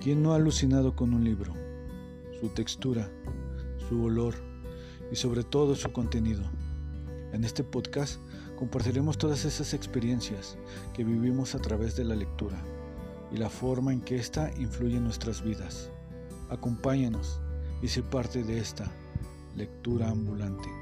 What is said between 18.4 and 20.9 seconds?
de esta lectura ambulante.